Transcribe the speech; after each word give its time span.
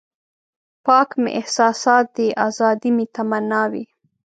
پاک 0.85 1.09
مې 1.21 1.29
احساسات 1.39 2.05
دي 2.17 2.27
ازادي 2.47 2.89
مې 2.95 3.05
تمنا 3.15 3.61
وي. 3.71 3.85